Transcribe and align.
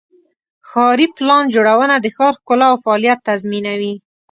ښاري 0.69 1.07
پلان 1.17 1.43
جوړونه 1.55 1.95
د 1.99 2.05
ښار 2.15 2.33
ښکلا 2.39 2.67
او 2.71 2.77
فعالیت 2.83 3.19
تضمینوي. 3.27 3.93